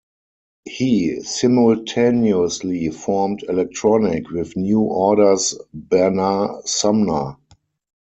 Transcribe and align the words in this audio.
He 0.65 1.21
simultaneously 1.21 2.89
formed 2.89 3.43
Electronic 3.47 4.31
with 4.31 4.57
New 4.57 4.79
Order's 4.79 5.55
Bernard 5.75 6.67
Sumner. 6.67 7.37